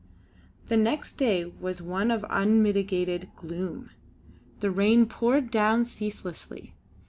The 0.65 0.77
next 0.77 1.13
day 1.17 1.45
was 1.45 1.79
one 1.79 2.09
of 2.09 2.25
unmitigated 2.27 3.29
gloom. 3.35 3.91
The 4.59 4.71
rain 4.71 5.05
poured 5.05 5.51
down 5.51 5.85
ceaselessly. 5.85 6.73